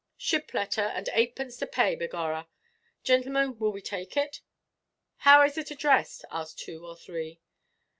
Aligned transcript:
"Ship–letther, 0.17 0.81
and 0.81 1.09
eightpence 1.13 1.57
to 1.57 1.67
pay, 1.67 1.95
begorra. 1.95 2.47
Gintlemen, 3.03 3.59
will 3.59 3.71
we 3.71 3.83
take 3.83 4.17
it?" 4.17 4.41
"How 5.17 5.43
is 5.43 5.59
it 5.59 5.69
addressed?" 5.69 6.25
asked 6.31 6.57
two 6.57 6.83
or 6.83 6.95
three. 6.95 7.39